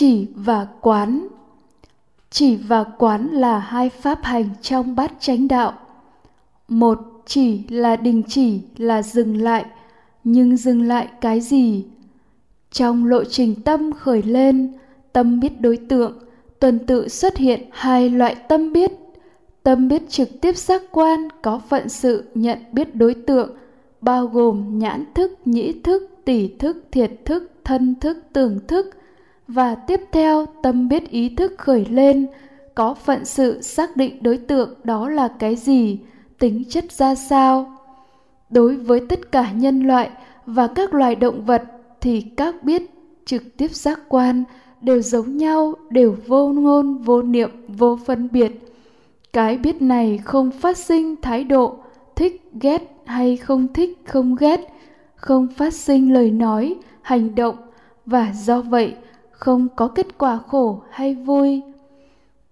[0.00, 1.28] chỉ và quán.
[2.30, 5.72] Chỉ và quán là hai pháp hành trong bát chánh đạo.
[6.68, 9.64] Một, chỉ là đình chỉ, là dừng lại.
[10.24, 11.84] Nhưng dừng lại cái gì?
[12.70, 14.72] Trong lộ trình tâm khởi lên,
[15.12, 16.18] tâm biết đối tượng,
[16.60, 18.92] tuần tự xuất hiện hai loại tâm biết.
[19.62, 23.56] Tâm biết trực tiếp giác quan, có phận sự, nhận biết đối tượng,
[24.00, 28.96] bao gồm nhãn thức, nhĩ thức, tỷ thức, thiệt thức, thân thức tưởng thức
[29.52, 32.26] và tiếp theo, tâm biết ý thức khởi lên,
[32.74, 35.98] có phận sự xác định đối tượng đó là cái gì,
[36.38, 37.72] tính chất ra sao.
[38.50, 40.10] Đối với tất cả nhân loại
[40.46, 41.62] và các loài động vật
[42.00, 42.90] thì các biết
[43.24, 44.44] trực tiếp giác quan
[44.80, 48.52] đều giống nhau, đều vô ngôn, vô niệm, vô phân biệt.
[49.32, 51.76] Cái biết này không phát sinh thái độ,
[52.16, 54.60] thích, ghét hay không thích, không ghét,
[55.14, 57.56] không phát sinh lời nói, hành động.
[58.06, 58.94] Và do vậy
[59.40, 61.62] không có kết quả khổ hay vui.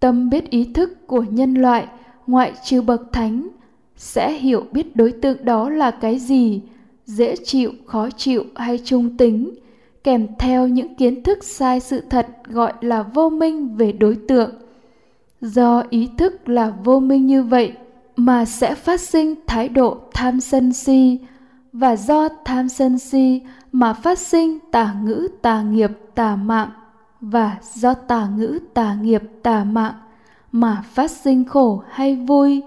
[0.00, 1.86] Tâm biết ý thức của nhân loại,
[2.26, 3.48] ngoại trừ bậc thánh,
[3.96, 6.60] sẽ hiểu biết đối tượng đó là cái gì,
[7.06, 9.54] dễ chịu, khó chịu hay trung tính,
[10.04, 14.50] kèm theo những kiến thức sai sự thật gọi là vô minh về đối tượng.
[15.40, 17.72] Do ý thức là vô minh như vậy
[18.16, 21.18] mà sẽ phát sinh thái độ tham sân si
[21.72, 23.40] và do tham sân si
[23.72, 26.70] mà phát sinh tà ngữ tà nghiệp tà mạng.
[27.20, 29.94] Và do tà ngữ tà nghiệp tà mạng
[30.52, 32.62] mà phát sinh khổ hay vui.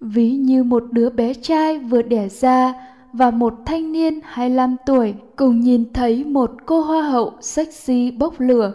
[0.00, 2.74] Ví như một đứa bé trai vừa đẻ ra
[3.12, 8.34] và một thanh niên 25 tuổi cùng nhìn thấy một cô hoa hậu sexy bốc
[8.38, 8.72] lửa.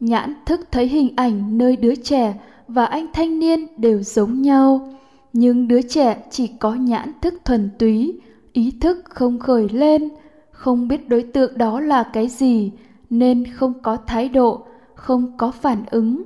[0.00, 2.34] Nhãn thức thấy hình ảnh nơi đứa trẻ
[2.68, 4.88] và anh thanh niên đều giống nhau,
[5.32, 8.20] nhưng đứa trẻ chỉ có nhãn thức thuần túy,
[8.54, 10.08] ý thức không khởi lên,
[10.50, 12.72] không biết đối tượng đó là cái gì
[13.10, 16.22] nên không có thái độ, không có phản ứng.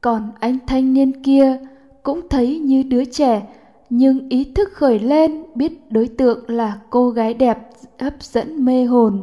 [0.00, 1.58] Còn anh thanh niên kia
[2.02, 3.46] cũng thấy như đứa trẻ
[3.90, 8.84] nhưng ý thức khởi lên biết đối tượng là cô gái đẹp hấp dẫn mê
[8.84, 9.22] hồn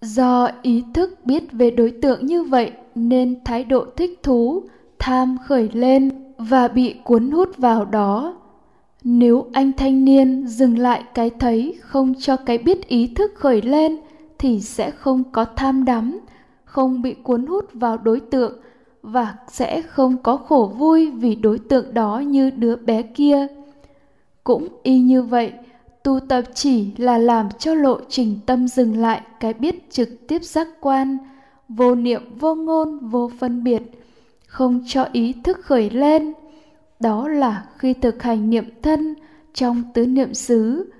[0.00, 4.62] do ý thức biết về đối tượng như vậy nên thái độ thích thú
[4.98, 8.36] tham khởi lên và bị cuốn hút vào đó
[9.04, 13.62] nếu anh thanh niên dừng lại cái thấy không cho cái biết ý thức khởi
[13.62, 13.96] lên,
[14.38, 16.20] thì sẽ không có tham đắm,
[16.64, 18.60] không bị cuốn hút vào đối tượng
[19.02, 23.46] và sẽ không có khổ vui vì đối tượng đó như đứa bé kia.
[24.44, 25.52] Cũng y như vậy,
[26.02, 30.42] tu tập chỉ là làm cho lộ trình tâm dừng lại cái biết trực tiếp
[30.42, 31.18] giác quan,
[31.68, 33.82] vô niệm, vô ngôn, vô phân biệt,
[34.46, 36.32] không cho ý thức khởi lên
[37.00, 39.14] đó là khi thực hành niệm thân
[39.54, 40.90] trong tứ niệm xứ.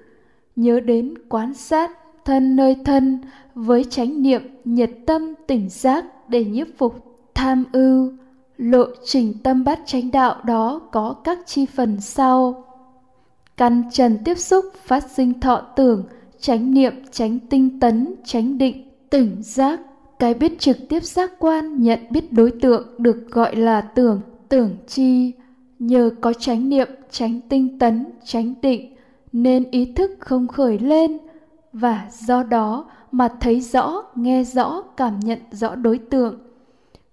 [0.57, 1.91] Nhớ đến quán sát
[2.25, 3.19] thân nơi thân
[3.55, 8.13] với chánh niệm nhiệt tâm tỉnh giác để nhiếp phục tham ưu.
[8.57, 12.65] Lộ trình tâm bát chánh đạo đó có các chi phần sau.
[13.57, 16.05] Căn trần tiếp xúc phát sinh thọ tưởng,
[16.41, 19.81] chánh niệm, chánh tinh tấn, chánh định, tỉnh giác.
[20.19, 24.77] Cái biết trực tiếp giác quan nhận biết đối tượng được gọi là tưởng tưởng
[24.87, 25.33] chi
[25.79, 28.95] nhờ có chánh niệm, chánh tinh tấn, chánh định,
[29.33, 31.19] nên ý thức không khởi lên.
[31.73, 36.39] Và do đó mà thấy rõ, nghe rõ, cảm nhận rõ đối tượng.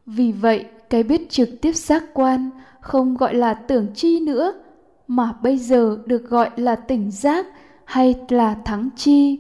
[0.06, 2.50] Vì vậy, cái biết trực tiếp giác quan
[2.82, 4.54] không gọi là tưởng chi nữa,
[5.08, 7.46] mà bây giờ được gọi là tỉnh giác
[7.86, 9.40] hay là thắng chi.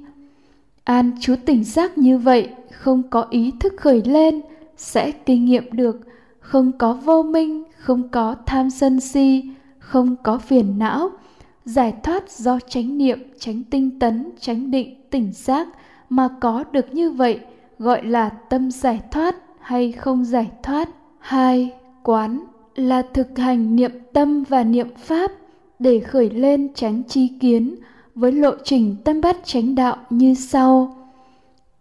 [0.83, 4.41] An chú tỉnh giác như vậy, không có ý thức khởi lên,
[4.77, 5.99] sẽ kinh nghiệm được
[6.41, 9.43] không có vô minh, không có tham sân si,
[9.79, 11.09] không có phiền não.
[11.65, 15.67] Giải thoát do chánh niệm tránh tinh tấn tránh định, tỉnh giác
[16.09, 17.39] mà có được như vậy,
[17.79, 20.89] gọi là tâm giải thoát hay không giải thoát.
[21.19, 25.31] Hai, quán là thực hành niệm tâm và niệm pháp
[25.79, 27.75] để khởi lên tránh chi kiến
[28.15, 30.97] với lộ trình tâm bắt chánh đạo như sau.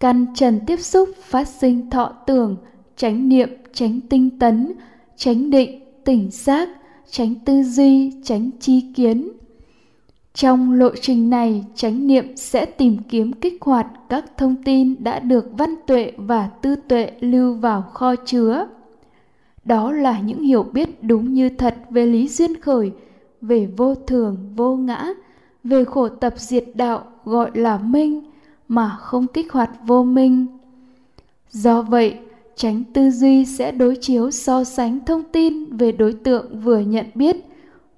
[0.00, 2.56] Căn trần tiếp xúc phát sinh thọ tưởng
[3.00, 4.72] tránh niệm tránh tinh tấn
[5.16, 6.68] tránh định, tỉnh giác
[7.10, 9.28] tránh tư duy tránh chi kiến.
[10.34, 15.18] Trong lộ trình này, chánh niệm sẽ tìm kiếm kích hoạt các thông tin đã
[15.18, 18.66] được văn tuệ và tư tuệ lưu vào kho chứa.
[19.64, 22.92] Đó là những hiểu biết đúng như thật về lý duyên khởi,
[23.40, 25.08] về vô thường, vô ngã,
[25.64, 28.22] về khổ tập diệt đạo, gọi là minh,
[28.68, 30.46] mà không kích hoạt vô minh.
[31.50, 32.18] Do vậy
[32.60, 37.06] tránh tư duy sẽ đối chiếu so sánh thông tin về đối tượng vừa nhận
[37.14, 37.36] biết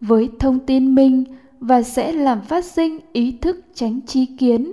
[0.01, 1.25] với thông tin minh
[1.61, 4.73] và sẽ làm phát sinh ý thức tránh chi kiến.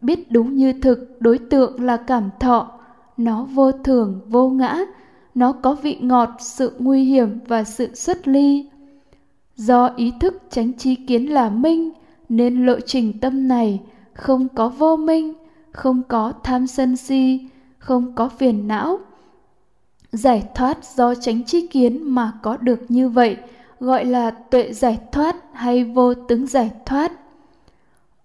[0.00, 2.70] Biết đúng như thực, đối tượng là cảm thọ.
[3.16, 4.78] Nó vô thường, vô ngã.
[5.34, 8.66] Nó có vị ngọt, sự nguy hiểm và sự xuất ly.
[9.56, 11.90] Do ý thức tránh chi kiến là minh
[12.28, 13.80] nên lộ trình tâm này
[14.12, 15.34] không có vô minh,
[15.72, 17.40] không có tham sân si,
[17.78, 18.98] không có phiền não
[20.12, 23.36] giải thoát do tránh chi kiến mà có được như vậy,
[23.80, 27.12] gọi là tuệ giải thoát hay vô tướng giải thoát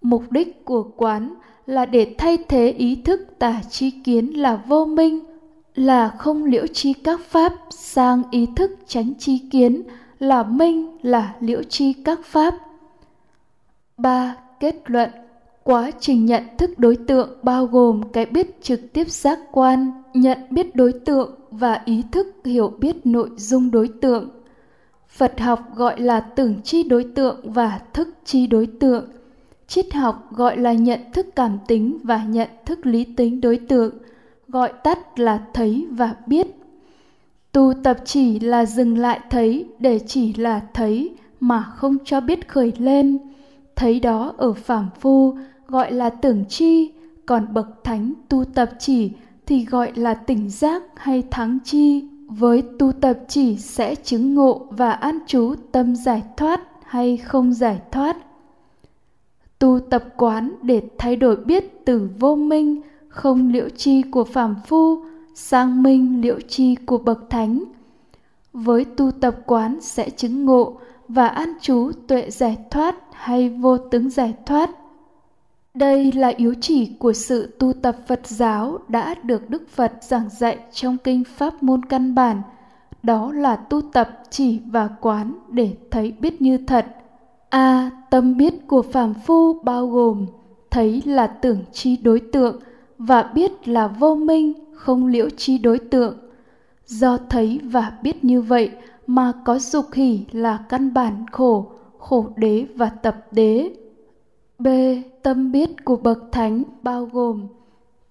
[0.03, 1.33] mục đích của quán
[1.65, 5.19] là để thay thế ý thức tả chi kiến là vô minh,
[5.75, 9.83] là không liễu chi các pháp sang ý thức tránh chi kiến
[10.19, 12.55] là minh, là liễu chi các pháp.
[13.97, 14.35] 3.
[14.59, 15.09] Kết luận
[15.63, 20.37] Quá trình nhận thức đối tượng bao gồm cái biết trực tiếp giác quan, nhận
[20.49, 24.29] biết đối tượng và ý thức hiểu biết nội dung đối tượng.
[25.09, 29.05] Phật học gọi là tưởng chi đối tượng và thức chi đối tượng.
[29.67, 33.95] Triết học gọi là nhận thức cảm tính và nhận thức lý tính đối tượng,
[34.47, 36.47] gọi tắt là thấy và biết.
[37.51, 42.47] Tu tập chỉ là dừng lại thấy để chỉ là thấy mà không cho biết
[42.47, 43.17] khởi lên.
[43.75, 45.37] Thấy đó ở phàm phu
[45.73, 46.91] gọi là tưởng chi,
[47.25, 49.11] còn bậc thánh tu tập chỉ
[49.45, 52.07] thì gọi là tỉnh giác hay thắng chi.
[52.27, 57.53] Với tu tập chỉ sẽ chứng ngộ và an trú tâm giải thoát hay không
[57.53, 58.17] giải thoát.
[59.59, 64.55] Tu tập quán để thay đổi biết từ vô minh, không liễu chi của phàm
[64.67, 65.03] phu
[65.35, 67.63] sang minh liễu chi của bậc thánh
[68.53, 73.77] với tu tập quán sẽ chứng ngộ và an trú tuệ giải thoát hay vô
[73.77, 74.69] tướng giải thoát
[75.73, 80.29] đây là yếu chỉ của sự tu tập phật giáo đã được đức phật giảng
[80.29, 82.41] dạy trong kinh pháp môn căn bản.
[83.03, 86.85] Đó là tu tập chỉ và quán để thấy biết như thật.
[87.49, 87.59] A.
[87.59, 90.25] À, tâm biết của phàm phu bao gồm
[90.71, 92.59] thấy là tưởng chi đối tượng
[92.97, 96.17] và biết là vô minh không liễu chi đối tượng.
[96.85, 98.71] Do thấy và biết như vậy
[99.07, 103.71] mà có dục hỷ là căn bản khổ khổ đế và tập đế
[104.59, 104.67] b.
[105.23, 107.47] Tâm biết của bậc thánh bao gồm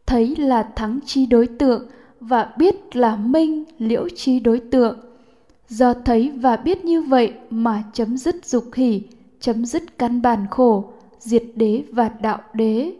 [0.06, 1.86] thấy là thắng chi đối tượng
[2.20, 4.98] và biết là minh, liễu chi đối tượng.
[5.68, 9.02] Do thấy và biết như vậy mà chấm dứt dục hỷ,
[9.40, 10.84] chấm dứt căn bản khổ,
[11.18, 12.92] diệt đế và đạo đế.